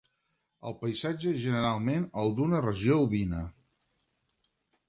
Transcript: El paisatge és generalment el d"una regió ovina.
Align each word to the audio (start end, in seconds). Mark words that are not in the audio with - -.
El 0.69 0.73
paisatge 0.79 1.33
és 1.33 1.37
generalment 1.43 2.09
el 2.23 2.33
d"una 2.39 2.65
regió 2.65 2.99
ovina. 3.05 3.47